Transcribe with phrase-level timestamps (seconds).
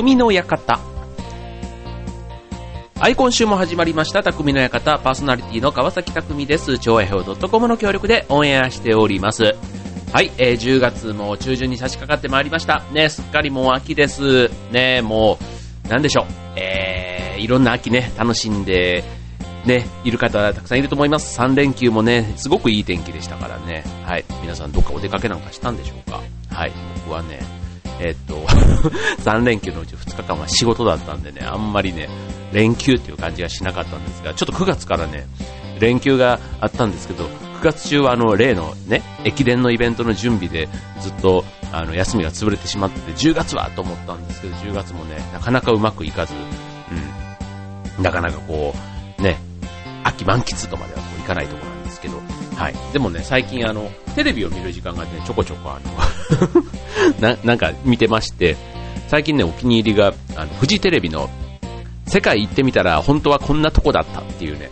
[0.00, 0.80] 匠の館。
[2.98, 6.78] はい、今週も始まりました、匠の館、パーソナリティの川崎匠です。
[6.78, 9.54] 超愛表 .com の協力でオンエアしております。
[10.10, 12.82] はい、えー、10月も中旬に差し掛かってまいりました。
[12.92, 14.50] ね、すっかりもう秋です。
[14.72, 15.38] ね、も
[15.84, 16.26] う、なんでしょう。
[16.56, 19.04] えー、いろんな秋ね、楽しんで、
[19.66, 21.38] ね、いる方たくさんいると思います。
[21.38, 23.84] 3連休もね、すごくいい天気でしたからね。
[24.06, 24.24] はい。
[24.40, 26.72] 皆さんどっかお出かけなんかしたんでしょうかはい。
[27.04, 27.59] 僕はね、
[28.00, 28.34] え、っと、
[29.22, 32.08] 3連休のうち2日間は仕事だったんでね、あんまりね、
[32.52, 35.26] 連休っていう感じがしなかったんですが、ちょっと9月からね、
[35.78, 37.24] 連休があったんですけど、
[37.60, 40.68] 9月中はあの、例のね、駅伝のイベントの準備で
[41.00, 46.34] ずっとあの、休みが潰れてしまってて、10月はと思ったんですけど、10月もね、なかなかうまくいかず、
[47.98, 48.74] うん、なかなかこ
[49.18, 49.38] う、ね、
[50.02, 51.69] 秋満喫とまではこういかないところ、
[52.60, 52.74] はい。
[52.92, 55.80] でもね、最近あの、テレビを見る時間がね、ちょこちょこあ
[57.22, 58.54] の な、なんか見てまして、
[59.08, 61.30] 最近ね、お気に入りが、あの、フジテレビの、
[62.06, 64.68] 世界行ってみたら本当はこんなとこだったっていうね、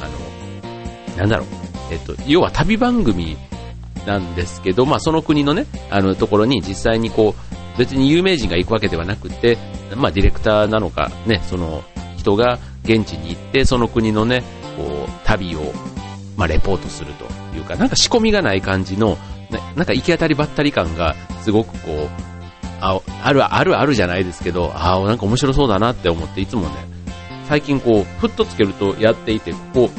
[0.00, 1.46] あの、なんだろう、
[1.92, 3.36] えっと、要は旅番組
[4.04, 9.58] なんですけど、まあその国のね、あのところに実際にこう、別に有名人が行くわけではなくて、
[9.94, 11.84] まあディレクターなのか、ね、その
[12.16, 14.42] 人が現地に行って、その国のね、
[14.76, 15.72] こう、旅を、
[16.38, 17.24] まあ、レポートすると
[17.56, 19.18] いうか、なんか仕込みがない感じの、
[19.76, 22.08] なんか行き当たりばったり感が、すごくこう、
[22.80, 26.68] ああるあるあるじゃないですけど、ああ、なんか面白そうだなって思って、いつもね、
[27.48, 29.90] 最近こう、ふっとつけるとやっていて、ここ、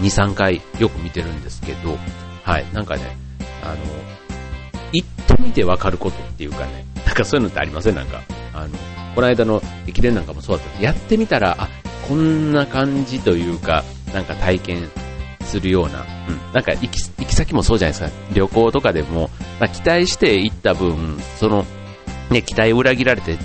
[0.00, 1.98] 2、3回よく見てるんですけど、
[2.42, 3.16] はい、なんかね、
[3.62, 3.76] あの、
[4.92, 7.94] 行ってみてわかることっていうかね、なんかそういうのってありません？
[7.96, 8.22] なんか、
[8.54, 8.68] あの、
[9.14, 11.68] この間の駅伝なんかもそうだったやってみたら、あ、
[12.08, 14.90] こんな感じというか、なんか体験
[15.50, 21.66] するような、うん、なんか行き行き先もそうじゃないですか、旅行とかでも、まあ、期待して行った分、その、
[22.30, 23.36] ね、期待を裏切られて、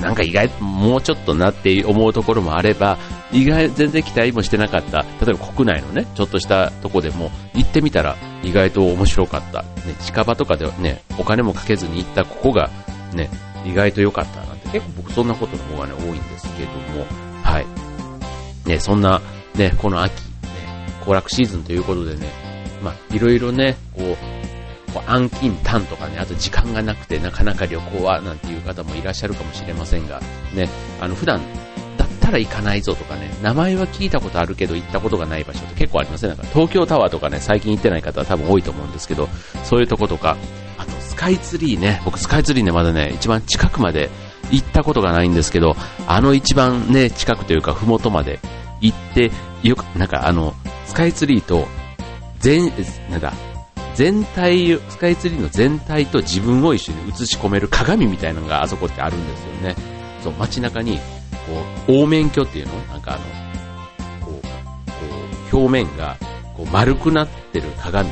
[0.00, 2.98] なんか意外、もうちょっとなって思うところもあれば、
[3.32, 9.62] 意外、全然期待もしてなかった、例えば国内のね、ちょっとしたとこでも、行ってみたら意外と面白かった。
[9.62, 12.70] ね、近場とかではね、お金もかけずに行ったここが、
[13.12, 13.30] ね、
[13.64, 14.40] 意外と良かった。
[14.44, 17.06] なんて、結構僕そんなことの方がね、多いんですけども、
[17.42, 17.66] はい。
[18.66, 19.20] ね、そんな、
[19.54, 20.18] ね、この秋、ね、
[21.04, 22.28] 行楽シーズンということでね、
[22.82, 24.16] まあ、いろいろね、こう、
[24.94, 30.20] こう暗金単とかね、あと時間がなくてなかなか旅行はなんていう方もいらっしゃるかもしれませんが、
[30.54, 30.68] ね、
[31.00, 31.40] あの普段
[31.98, 39.28] だったら行かないぞとかね、名前は聞いたことあるけど行ったことがない場所って結構ありません、なんか東京タワーとかね、最近行ってない方は多分多いと思うんですけど、
[39.64, 40.36] そういうとことか、
[40.78, 44.10] あとスカイツリーね、僕スカイツリーね、まだね、一番近くまで
[44.52, 45.74] 行ったことがないんですけど、
[46.06, 48.38] あの一番ね、近くというか、ふもとまで
[48.80, 49.32] 行って、
[49.64, 50.54] よく、なんかあの、
[50.94, 51.66] カイツリーと、
[52.38, 52.72] 全、
[53.10, 53.32] なんだ、
[53.94, 59.76] 全体、スカイツリーの全体と自分を一緒に映し込める鏡みたいなのがあそこってあるんですよね。
[60.22, 61.02] そう、街中に、こ
[61.88, 64.46] う、凹面鏡っていうのなんかあの、こう、こ
[65.52, 66.16] う、表面が、
[66.56, 68.08] こう、丸くなってる鏡。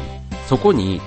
[0.48, 1.00] そこに、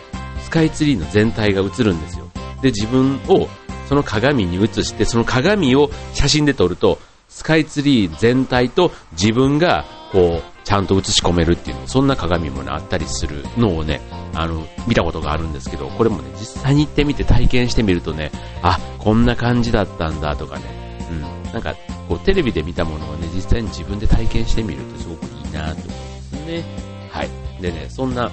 [0.43, 2.29] スカイツリーの全体が映るんですよ。
[2.61, 3.49] で、自分を、
[3.89, 14.01] その鏡に映して、その鏡を写真で撮ると、スカイツリー全体と自分が、こう、ちゃんと映し込めるっていうそんな鏡もね、あったりするのをね、
[14.33, 18.31] あの、見たことがあるんですけど、これもね、実際に行ってみて体験してみるとね、
[18.63, 20.63] あ、こんな感じだったんだとかね、
[21.11, 21.75] うん、なんか、
[22.09, 26.63] こう、テレビで見たものをね、実際に自分で体験してみるとすごくいいなと思うんですね。
[27.11, 27.29] はい。
[27.61, 28.31] でね、そんな、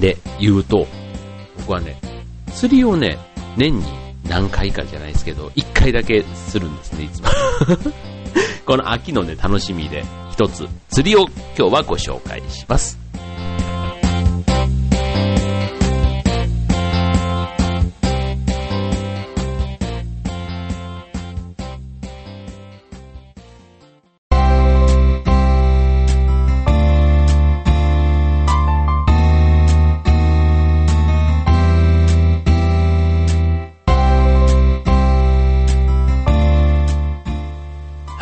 [0.00, 0.86] で、言うと、
[1.58, 1.96] 僕はね、
[2.52, 3.18] 釣りをね、
[3.56, 3.84] 年に
[4.28, 7.28] 何回かじゃないですけど、1回だけするんですね、いつも。
[8.66, 10.04] この秋のね、楽しみで、
[10.36, 12.98] 一つ、釣りを今日はご紹介します。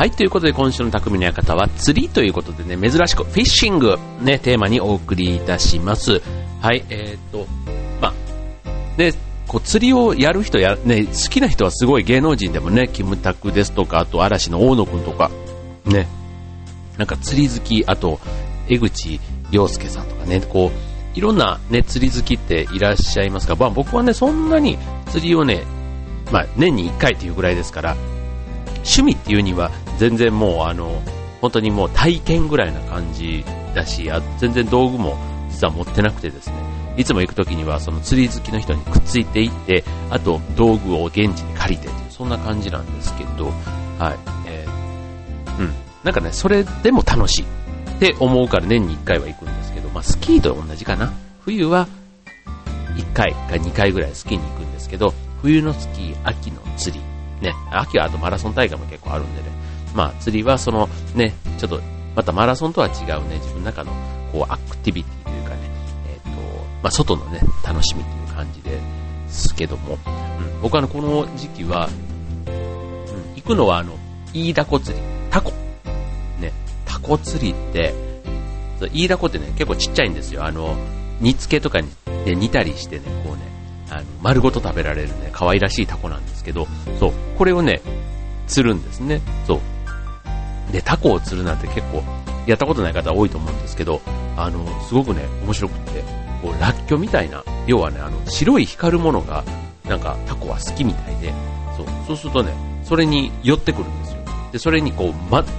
[0.05, 6.21] はい、ということで今週の匠の館は釣りということでね、珍しくフィッシングね、テーマにお送りいたします。
[6.61, 7.47] はい、えー、と、
[7.99, 8.13] まあ、
[8.99, 9.13] ね、
[9.47, 15.31] こう釣りをやる人や、ね、好きな人はすごい芸能人でもね、キムタクですとか、あと嵐の大野くんとか、
[15.85, 16.07] ね、
[16.99, 18.19] なんか釣り好き、あと、
[18.69, 19.19] 江口
[19.49, 24.77] 洋介さんとかね、こう、いろんなね、釣り好きっていらっしゃいますが、まあ僕はね、そんなに
[25.07, 25.63] 釣りをね、
[26.31, 27.97] まあ年に1回っていうぐらいですから、
[28.85, 31.01] 趣味っていうには全然もうあの、
[31.41, 35.17] 本当にもう体験ぐらいな感じだし、あ全然道具も
[35.49, 36.55] 実は持ってなくてですね、
[36.97, 43.47] いつも行く時にはその釣り好きの人にくっついていって、あと道具を現地に借りてそんな感じなんですけど、
[43.99, 44.47] はい。
[44.47, 45.73] えー、うん。
[46.03, 51.11] なんかね、それでも楽しいって思うから年に1回は行くんですけど、まあ、スキーと同じかな。
[51.41, 51.87] 冬は
[52.95, 57.03] 1回か2回ぐらいスキーに行くんですけど、冬のスキー、秋の釣り、
[57.45, 59.49] ね、秋はあとマラソン大会も結構あるんでね、
[59.95, 61.81] まあ釣りはそのね、ちょっと
[62.15, 63.91] またマラソンとは違うね、自分の中の
[64.31, 65.57] こうアクティビティというかね、
[66.09, 66.41] えっ、ー、と、
[66.83, 68.77] まあ外のね、楽しみという感じで
[69.27, 71.89] すけども、うん、僕はのこの時期は、
[72.47, 73.97] うん、行くのはあの、
[74.33, 75.51] 飯田コ釣り、タコ。
[76.39, 76.51] ね、
[76.85, 77.93] タコ釣りって、
[78.91, 80.43] 飯田コってね、結構ちっちゃいんですよ。
[80.45, 80.75] あの、
[81.21, 81.89] 煮付けとかに
[82.25, 83.41] で煮たりしてね、こうね、
[83.89, 86.67] あの、丸ごと食べられるね、可愛らしいタコなんですけど、
[86.99, 87.81] そう、これをね、
[88.47, 89.21] 釣るんですね。
[89.47, 89.59] そう。
[90.71, 92.03] で、タコを釣るなんて結構、
[92.45, 94.01] やったことない方多いと思うんですけど、
[94.37, 96.03] あの、すごくね、面白くて、
[96.41, 99.43] こう、ラッキョみたいな、要はね、あの、白い光るものが、
[99.85, 101.33] なんか、タコは好きみたいで、
[101.77, 102.53] そう、そうするとね、
[102.83, 104.17] それに寄ってくるんですよ。
[104.51, 105.51] で、それにこう、ま、くっ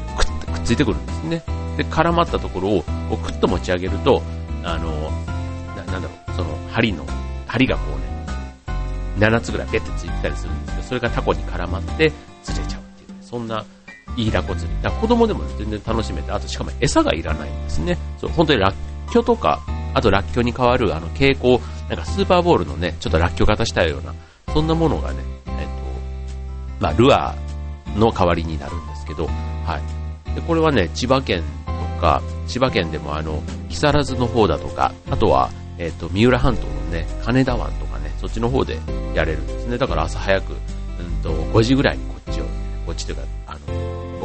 [0.52, 1.42] くっついてくるんですね。
[1.76, 4.22] で、絡まったところを、こう、くっと持ち上げると、
[4.62, 5.10] あの、
[5.76, 7.04] ななんだろう、その、針の、
[7.46, 8.16] 針がこうね、
[9.18, 12.12] 7つぐらいペッてついてたりするんですけど、それがタコに絡まって
[12.42, 13.64] 釣れちゃうっていう、ね、そんな、
[14.16, 14.82] いいダコ釣り。
[14.82, 17.98] だ子供でも全然楽しめて、あとしかも餌がいらないんですね。
[18.18, 18.74] そう、本当にラッ
[19.10, 19.60] キョとか、
[19.94, 21.58] あとラッキョに代わるあの蛍光、
[21.88, 24.14] なんかスーパーボールのね、ちょっとラッキョ型したような、
[24.52, 25.60] そんなものがね、えっ、と、
[26.80, 29.80] まあ、ルアーの代わりになるんですけど、は
[30.30, 30.34] い。
[30.34, 31.42] で、これはね、千葉県
[31.96, 38.78] とか、千葉県でもあの、木更津の方だとか、あとは、えっ、と、三浦半島のね、金田湾とかね、そっちの方で
[39.14, 39.78] やれるんですね。
[39.78, 42.44] だから朝早く、うんと、5時ぐらいにこっちを、
[42.86, 43.22] こっちというか、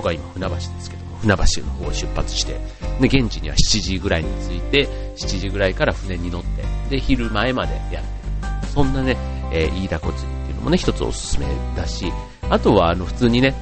[0.01, 2.53] 僕は今船橋ですけども、船橋の方を出発して、
[2.99, 8.67] で、現地には7時ぐらいに着いて、7時ぐらいから船に乗って、で、昼前までやってる。
[8.73, 9.15] そんなね、
[9.53, 11.45] えー、飯田小釣りっていうのもね、一つおすすめ
[11.75, 12.11] だし、
[12.49, 13.53] あとは、あの、普通にね、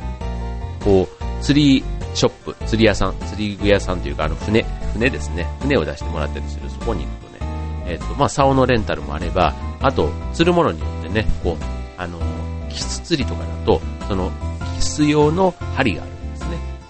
[0.82, 1.84] こう、釣り
[2.14, 4.64] ショップ、釣り屋さん、釣り具屋さんというか、あの、船、
[4.94, 7.52] 船ですね、船を出してもらったりする、そこに行くとね、
[7.86, 11.64] えっ、ー、と、まあ、竿のレンタルもあれば、あと、釣るものによってね、こう、
[11.98, 12.18] あの、
[12.70, 14.32] キス釣りとかだと、その、
[14.78, 16.19] キス用の針がある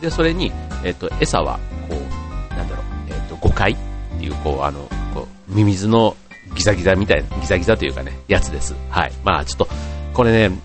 [0.01, 0.09] で。
[0.09, 0.51] それに、
[0.83, 1.59] えっ、と、餌は、
[1.89, 3.75] こう、なんだろう、えっ、と、5回っ
[4.19, 6.15] ていう、こう、あの、こう、ミミズの
[6.55, 8.75] ギザギザみたいな、ギザギザというかね、やつです。
[8.89, 9.11] はい。
[9.23, 9.67] まあ、ちょっと、
[10.13, 10.57] これね、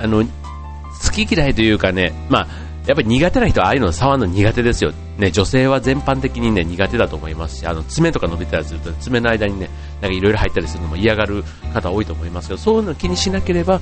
[0.00, 2.46] あの、好き嫌いというかね、まあ、
[2.86, 4.92] やっぱり苦手な人はああいうの触るの苦手ですよ。
[5.18, 13.80] ね、女性は全般的にね、苦手だと思いますし、あの、爪とか伸びたりすると、爪の間にね、なんかいろいろ入ったりするのも嫌がる方多いと思いますけど、そういうの気にしなければ、うん、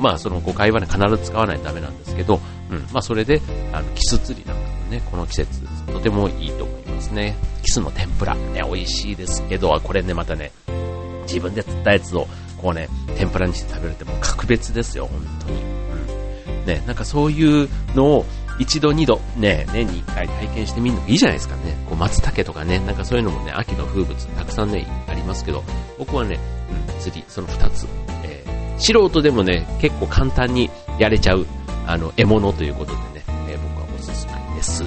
[0.00, 2.38] まあその誤解はね、必ず使わないとダメなんですけど、
[2.70, 3.40] うん、まあそれで、
[3.72, 7.36] あの、キス釣りなんかもね、この季節、とてもいいと思いますね。
[7.62, 10.52] キスの天ぷら、ね、美味しいですけど、これね、またね、
[11.22, 12.26] 自分で釣ったやつを、
[12.58, 15.62] こうね、天ぷらにして食べるってもう格別ですよ、本当に。
[15.62, 16.66] うん。
[16.66, 18.26] ね、なんかそういうのを、
[18.58, 21.76] 一度二度ね、年に一回体験してみるのもいいじゃないですかね。
[21.88, 25.62] こう松茸とかね、なんかそういうのもね、秋の風物たくさんね、ありますけど、
[25.98, 26.38] 僕はね、
[26.90, 27.86] うん、釣り、その二つ、
[28.24, 31.46] えー、素人でもね、結構簡単にやれちゃう、
[31.86, 34.82] あの、獲物ということでね、えー、僕はおすすめです。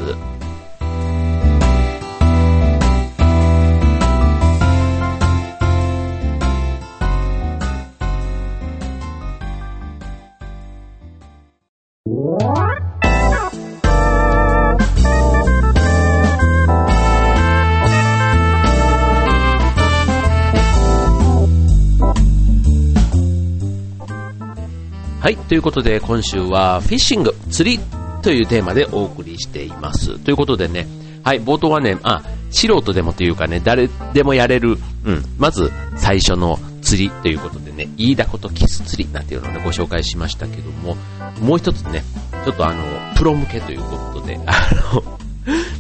[25.19, 27.80] はい、ということで今週はフィッシング、釣り
[28.23, 30.18] というテーマでお送りしています。
[30.18, 30.88] ということでね、
[31.23, 40.95] はい、冒頭はね、あ、素人でもというかね、誰でもやれる、うん、まず最初の釣りということでね、飯田ことキス釣りなんていうのをね、ご紹介しましたけども、
[41.42, 42.02] もう一つね、
[42.45, 42.81] ちょっとあの、
[43.18, 44.54] プロ向けということで、あ
[44.95, 45.04] の、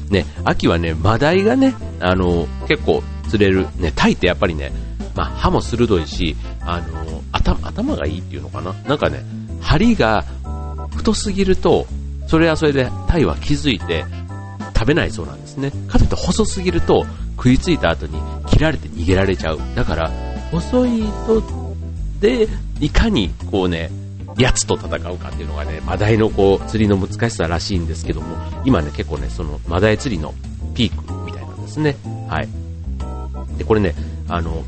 [0.09, 4.73] ね、秋はね、マダイがね、あの、結構釣れる、ね、タイってやっぱりね、
[5.15, 8.73] まあ、歯も鋭いし、あの、頭、頭がいいっていうのかな？
[8.87, 9.23] なんかね、
[9.61, 10.23] 針が
[10.95, 11.87] 太すぎると、
[12.27, 14.05] それはそれでタイは気づいて
[14.75, 15.71] 食べないそうなんですね。
[15.87, 19.59] かといって細すぎると食いついた後に切られて逃げられちゃう。
[19.75, 20.11] だから、
[20.51, 21.41] 細いと
[22.19, 22.47] で、
[22.79, 23.89] いかにこうね、
[24.37, 30.33] やつと戦うかっていうのがね、マダイのこう釣りの難しさらしいんですけども、今ね、結構ね、そのマダイ釣りの
[30.75, 31.97] ピークみたいなんですね。
[32.29, 32.47] はい。
[33.57, 33.95] で、これね、
[34.27, 34.63] あの、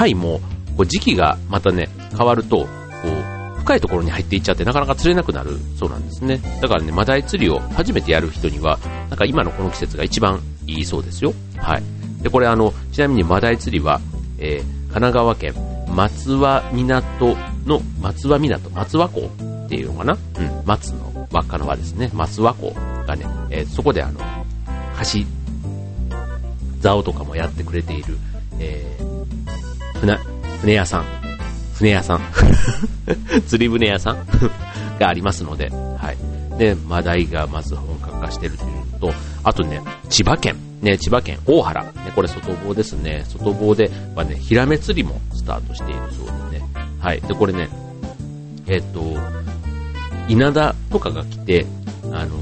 [0.00, 0.40] タイも
[0.78, 2.66] こう時期がまたね、変わると、こ
[3.04, 6.40] う、深いところに入っていっちゃってなかなか釣れなくなるそうなんですね。
[6.62, 8.78] だからね、マダイ釣りを初めてやる人には、
[9.10, 11.34] なんか今のこの季節が一番いいそうですよ。
[11.58, 11.82] はい。
[12.22, 14.00] で、これあの、ちなみにマダイ釣りは、
[14.38, 15.54] えー、神奈川県
[15.94, 19.30] 松和港の松和港、松和港
[19.66, 20.14] っていうのかな？
[20.14, 20.18] うん、
[20.64, 22.10] 松の輪っかの輪ですね。
[22.14, 22.72] 松輪湖
[23.06, 24.20] がね、えー、そこであの、
[25.00, 25.26] 橋、
[26.80, 28.16] 竿とかもやってくれている、
[28.58, 28.89] え、
[30.00, 30.18] 船、
[30.60, 31.04] 船屋さん、
[31.74, 32.20] 船屋さん、
[33.46, 34.18] 釣り船屋さん。
[35.00, 36.58] がありますので、はい。
[36.58, 39.80] で、マダイがまず本格化してるというのと、あとね、
[40.10, 41.38] 千葉県、ね、千葉県。
[41.46, 46.64] 大原、ね、これ外房ですね、外房ではね、ヒラメ釣りもスタートしているそうでね、
[47.00, 47.20] はい。
[47.22, 47.68] で、これね、
[48.66, 49.16] えっ、と、
[50.28, 51.66] 稲田とかが来て、
[52.12, 52.36] あの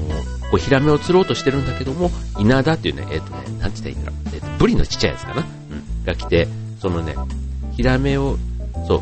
[0.51, 6.47] こうヒラメを釣ろうとしてるんだけども、稲田っていうね、えっ、とね、なんて言ったらいいんだろう、えっ、と、ブリのちっちゃいやつかな、うん、が来て、
[6.81, 7.15] そのね、
[7.79, 8.37] ヒラメを、
[8.89, 9.01] そう、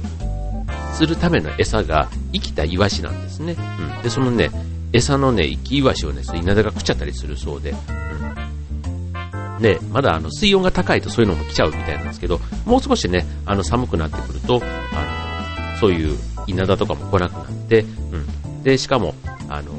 [0.96, 3.56] 釣るための餌が生きたイワシなんですね。
[3.80, 4.04] うん。
[4.04, 4.52] で、そのね、
[4.94, 9.62] 餌のね、生きイワシをね、稲田が食っちゃったりするそうで、うん。
[9.64, 14.62] で、まだあの、水温が高いとそういうのも来ちゃうみたいなんですけど、もう少しね、あの、寒くなってくると、
[14.94, 16.16] あの、そういう
[16.46, 17.88] 稲田とかも来なくなって、う
[18.60, 18.62] ん。
[18.62, 19.16] で、しかも、
[19.50, 19.72] あの、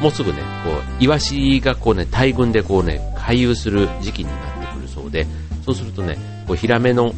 [0.00, 5.26] もうすぐね、こう、イワシがこうね、大群でこうね、回遊する時期になってくるそうで、
[5.66, 7.12] そうするとね、こう、ヒラメの、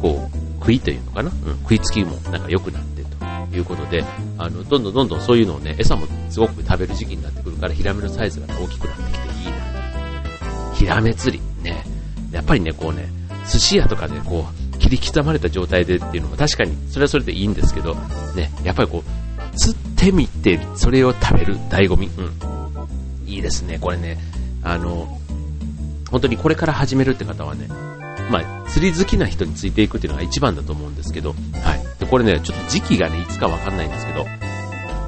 [0.00, 3.02] こう、食いというのかな、うん、食いつきもなんか良くなって
[3.50, 4.04] ということで、
[4.38, 10.74] あの、どんどんどんどんそういうのをね、餌もすごく食べる時期になってくるから、ヒラメのサイズが大きくなってきていいな。
[10.74, 11.84] ヒラメ釣り、ね、
[12.30, 13.08] やっぱりね、こうね、
[13.50, 17.94] 寿司屋とかでこう、切り刻まれた状態でっていうのも確かにそれはそれでいいんですけど、
[18.34, 22.08] ね、やっぱりこう、釣ってみて、それを食べる醍醐味。
[22.16, 23.28] うん。
[23.28, 24.18] いいですね、これね。
[24.62, 25.18] あの、
[26.10, 27.68] 本当にこれから始めるって方はね、
[28.30, 31.98] まあ、釣り好きな人についていくっていうのが一番だと思うんですけど、はい。
[31.98, 34.26] で、これね、ちょっと時期がね、いつかわかんないんですけど、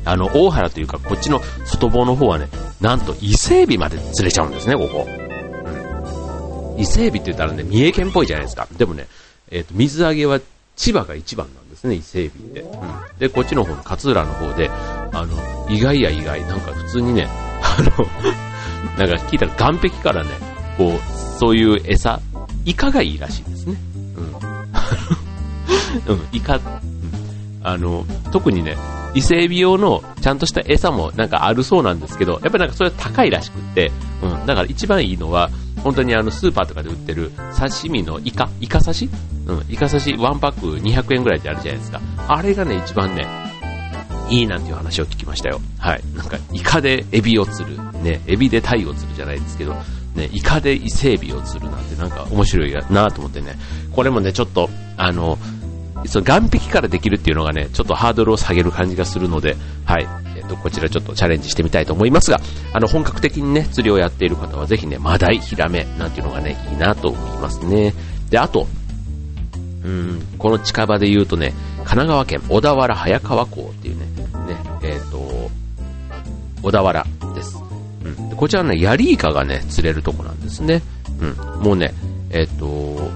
[0.05, 2.49] あの、大原というか、こっちの外房の方はね、
[2.81, 5.07] なんと伊勢海老まで釣れちゃうんですね、ここ。
[5.09, 6.81] うん。
[6.81, 8.67] 伊勢海老って言ったらね、三重県っぽいじゃないですか。
[8.77, 9.07] でもね、
[9.51, 10.41] えっ、ー、と、水揚げは
[10.75, 12.61] 千葉が一番なんですね、伊勢海老って。
[12.61, 13.19] うん。
[13.19, 17.29] で、こっちの方の勝浦の方で、あの、意外や意外、なんか普通にね、
[17.63, 18.07] あの、
[18.99, 20.31] なんか聞いたら岸壁からね、
[20.77, 22.21] こう、そういう餌、
[22.65, 23.77] イカがいいらしいですね。
[24.17, 24.33] うん。
[26.09, 26.63] うん、イカ、うん、
[27.63, 28.77] あの、特にね、
[29.15, 33.93] 伊勢海老用のちゃんとした餌もなんかあるそうなんですけど、やっぱなんかそれは高いらしくって、
[34.23, 35.51] うん、だから一番いいのは、
[35.83, 39.11] 本当にあのスーパーとかで売ってる刺身のイカ、イカ刺し？
[39.47, 42.01] うん、イカ刺し1パック200円ぐらいってあるじゃないですか。
[42.29, 43.27] あれがね、一番ね、
[44.31, 45.61] いいなんていう話を聞きましたよ。
[45.79, 46.01] はい。
[46.15, 47.77] なんか、イカでエビを釣る。
[48.03, 49.75] ね、エビでタイを釣るじゃないですけど、
[50.15, 53.57] ね、イカで伊勢エビを釣るなんてなんか面白いなと思ってね、
[53.93, 55.39] これもね、ちょっと、あの、
[56.07, 60.09] その岸壁からできるっていうのがね、ちょっとハードルを下げる感じがするので、はい。
[60.37, 62.41] えっ、と、こちらちょっとチャレンジしてみたいと思いますが、
[62.73, 67.95] あの、本格的にね、釣りをやっている方はぜひね、マダイ、ヒラメなんていうのがね、いいなと思いますね。
[68.31, 68.67] で、あと、
[69.85, 75.51] うん、この近場で言うとね、神奈川県小田原早川港っていうね、ね、えっ、ー、と、
[76.63, 77.07] 小田原。
[78.05, 78.37] うん。
[78.37, 80.83] こちらね、ヤリイカがね、釣れるとこなんですね。
[81.21, 81.63] うん。
[81.63, 81.93] もうね、
[82.31, 83.11] えっ、ー、と、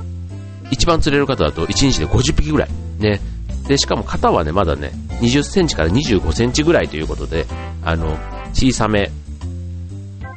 [0.71, 2.69] 一番釣れる方だと1日で50匹ぐらい。
[2.99, 3.21] ね。
[3.69, 7.47] で、しかも型はね、まだね、20センチから25センチぐらいということで、
[7.83, 8.17] あの、
[8.53, 9.11] 小さめ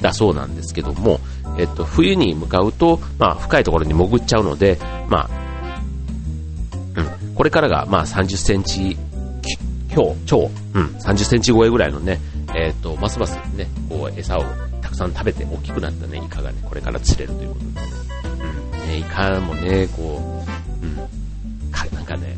[0.01, 1.19] だそうなんですけども、
[1.57, 4.79] えっと、冬に向かうと、まあ、深いところに潜っちゃうので、
[5.09, 5.29] まあ、
[6.95, 7.01] う
[7.31, 8.97] ん、これからが、まあ、30センチ
[9.89, 12.19] 強、超、うん、30センチ超えぐらいのね、
[12.59, 14.43] えっ、と、ますますね、こう、餌を
[14.81, 17.65] たくさん食べて大きくなったね、イカがね、これから釣れるということで。
[17.65, 17.73] ね、
[18.73, 20.45] うん、ね、イカもね、こ
[20.81, 22.37] う、うん、か、なんかね、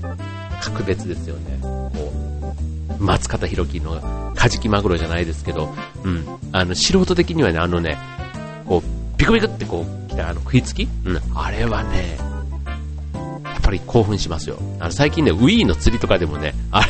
[0.62, 2.14] 格別ですよね、こ
[3.00, 4.00] う、松方弘樹の
[4.36, 5.74] カジキマグロじゃないですけど、
[6.04, 7.98] うん、あの、素人的にはね、あのね、
[8.66, 10.88] こう、ビクビクってこう、来たあの食いつき？
[11.06, 12.18] うん、あれはね、
[13.44, 14.58] やっぱり興奮しますよ。
[14.80, 16.88] あの、最近ね、ウィーの釣りとかでもね、あれ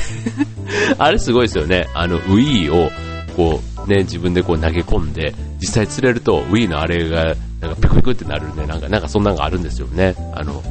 [0.97, 1.87] あれすごいですよね。
[1.93, 2.91] あの、ウィーを、
[3.35, 10.15] こう、ね、自分でこう投げ込んで、実際釣れると、ウィーのあれが、なんかピクピクってなるね、なんか、なんかそんなのがあるんですよね。
[10.33, 10.61] あの、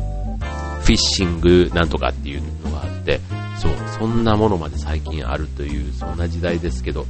[0.83, 3.21] フィッシングなんとかっていうのがあって、
[3.59, 7.07] そう、そんなものまで最近あるという、そんな時代ですけど、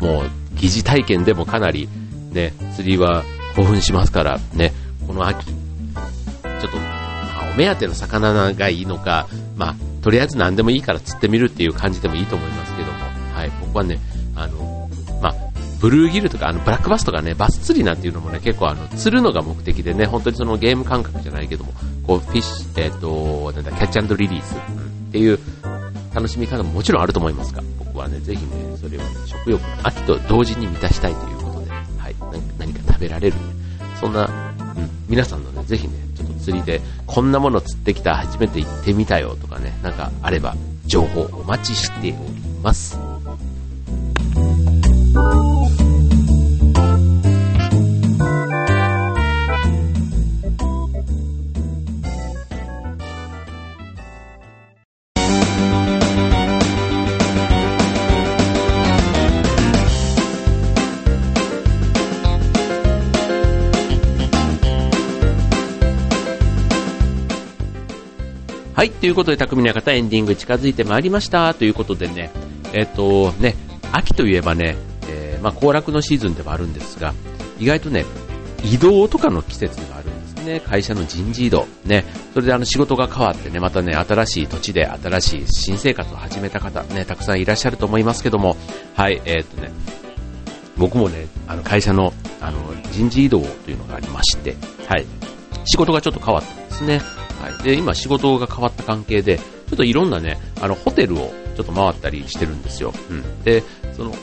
[0.00, 1.88] うん、もう、疑似体験でもかなり、
[2.32, 3.24] ね、釣りは
[3.56, 4.72] 興奮しますから、ね、
[5.06, 12.98] この秋、ちょっとまあお目当ての魚がいいのか、まあ、とりあえず何でもいいから釣ってみるっていう感じでもいいと思いますけども、
[13.34, 13.98] はい、僕はね、
[14.42, 14.88] あの、
[15.20, 15.34] まあ、
[15.80, 21.72] ブルーギルとか、あの、ブラックバスとかね、バス釣りなんていうのもね、結構あの、釣るのが目的でね、本当にそのゲーム感覚じゃないけども、
[22.06, 25.38] こう、フィッシュ、えっ、ー、と、なんだ、キャッチリリースっていう
[26.14, 32.14] 楽しみ方ももちろんあると思いますが、僕はね、ぜひね、それをね、食欲の、秋と同時に満たしたいということで、はい、
[32.58, 33.36] 何か食べられる、
[33.98, 34.26] そんな、
[34.76, 40.56] うん、皆さんのね、ぜひね、ちょっと釣りで、こんなもの釣ってきた、初めて行ってみたよとかね、なんかあれば、
[40.86, 42.14] 情報お待ちしており
[42.62, 43.09] ます。
[68.80, 71.52] はい、ということで、匠の方エンディング近づいてまいりました。
[71.52, 72.30] ということでね、
[72.72, 73.54] えっ、とね、
[73.92, 74.74] 秋といえばね、
[75.06, 77.12] えー、まあ、行楽のシーズンではあるんですが、
[77.58, 78.06] 意外とね、
[78.64, 80.60] 移動とかの季節があるんですね。
[80.60, 81.66] 会社の人事異動。
[81.84, 82.06] ね。
[82.32, 88.56] それであの仕事が変わってね、またね、新しい土地で新しい新生活を始めた方、ね、たくさんいらっしゃると思いますけども、
[88.94, 89.70] はい、えー、っとね、
[90.78, 92.58] 僕もね、あの会社のあの
[92.92, 94.56] 人事異動というのがありまして、
[94.88, 95.04] はい、
[95.66, 97.02] 仕事がちょっと変わったんですね。
[97.40, 97.62] はい。
[97.62, 99.44] で、今仕事が変わった関係で、ちょ
[99.74, 102.92] っといろんなね、あの、ホテルをちょっと回ったりしてるんですよ。
[103.10, 103.42] うん。
[103.42, 104.14] で、その、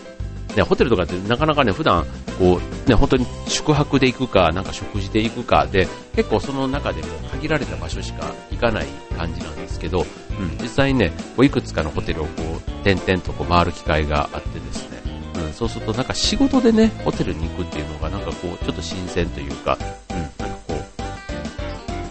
[0.55, 2.05] ね、ホテルとかってなかなかね、普段、
[2.39, 10.05] こう、ね、本当に宿泊で行くか、なんか食事で行くかで、結構その中でも限られた場所しか行かない感じなんですけど、
[10.39, 12.31] うん、実際にね、こういくつかのホテルをこ
[12.67, 14.97] う、点々とこう回る機会があってですね、
[15.45, 19.77] うん、そうするとなんか仕事でね、ホテルに行くっていうのがなんかこう、ちょっと新鮮というか、
[20.09, 20.26] うん、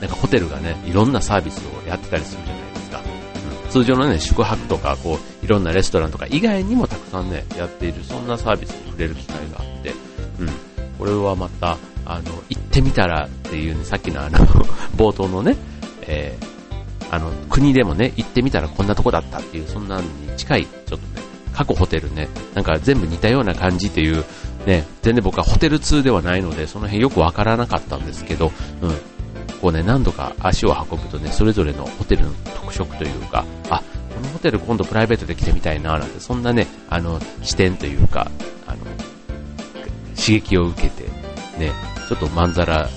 [0.00, 3.02] なんかホテルがね、いろんなサービスをやってたりするじゃないですか。
[3.64, 9.94] うん、通常のね、宿泊とか、こう、いろんなレストランとか以外にもたくさんね、やっている、そんなサービスに触れる機会があって、
[10.40, 10.48] うん。
[10.98, 14.38] これはまた、あの、行ってみたらっていうね、さっきのあの
[14.96, 15.56] 冒頭のね、
[16.02, 21.02] えー、あの、国でもね、行ってみたらこんなとこだったっていう、そんなに近い、ちょっとね、
[21.52, 24.24] 各ホテルね、なんか全部似たような感じっていう、
[24.66, 28.94] ね、全然僕はホテル通ではないので、その辺よくわからなかったんですけど、うん、
[29.60, 33.82] こうね、何度か足を運ぶとね、それぞれのホテルの特色というか、あ、
[34.14, 38.30] このホテル今度プライベートで来てみたいな、なんて、そんなね、あの、視点というか、
[38.66, 38.78] あの、
[40.16, 41.04] 刺激を受けて、
[41.58, 41.72] ね、
[42.08, 42.88] ちょっとまんざら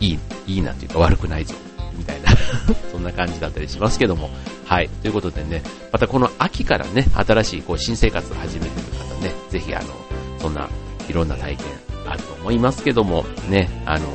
[0.00, 1.54] いい、いいなというか悪くないぞ、
[1.96, 2.30] みたいな
[2.90, 4.30] そんな感じだったりしますけども、
[4.66, 9.88] はい、ということでね、またこの秋からね、新しいこう新生活を始めてる方ね、ぜひあの、
[10.38, 10.68] そんな
[11.08, 11.66] いろんな体験
[12.06, 14.06] あると思いますけども、ね、あの、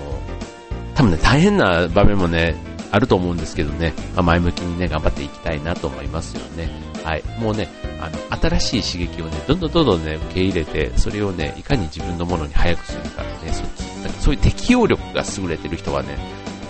[0.98, 2.56] 多分ね、大変な場面もね、
[2.90, 6.72] あると思うんですけどね、まあ、前向きにね、頑張っていきたいなと思いますよね。
[7.04, 7.24] はい。
[7.40, 7.70] もうね、
[8.02, 13.62] あの、新しい刺激をね、どんどんどんどんね、受け入れて、それをね、いかに自分のものに早くするかね、そ
[14.02, 16.18] なんかそういう適応力が優れてる人はね、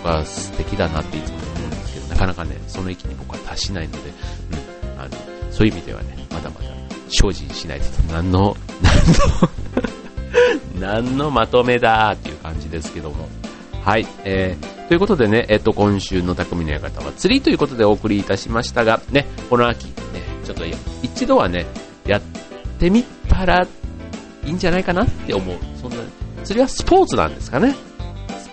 [0.02, 4.10] 僕は素敵だなっていつも思うんですけど、なかなかね、その域に僕は達しないので、
[4.92, 5.10] うん、あの、
[5.50, 6.66] そういう意味ではね、まだまだ
[7.08, 8.54] 精進しないと、何の、
[10.76, 13.26] 何の、 何のまとめだーっていう感じですけども、
[13.84, 19.92] はい、えー、ということでね、えっと、今週の匠の館は釣りということでお送りいたしましたが、ね、この秋、ね、
[20.44, 20.64] ちょっと
[21.02, 21.66] 一度はね、
[22.06, 22.20] やっ
[22.78, 23.66] てみたら
[24.44, 25.56] いいんじゃないかなって思う。
[25.80, 25.96] そんな、
[26.44, 27.74] 釣りはスポーツなんですかね。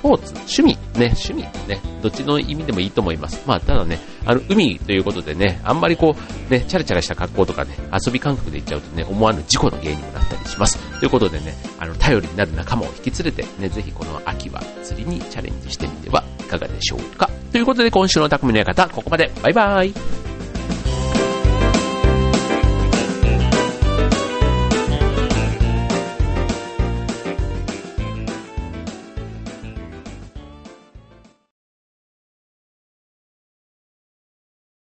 [0.06, 3.41] ポーツ、趣味、ね、趣味、ね、どっちの意味でもいいと思います。
[3.48, 10.78] まあ、ただね、あの、海ということでね、あんまりこう、ね、チャラチャラした格好とかね、遊び感覚で行っちゃうとね、思わぬ事故の原因にもなったりします。
[11.00, 17.28] ということでね、あの、頼りになる仲間を引き連れて、ね、ぜひこの秋は釣りにチャレンジしてみてはいかがでしょうか。
[17.52, 19.32] ということで今週の匠の館、ここまで。
[19.41, 20.35] バイバーイ。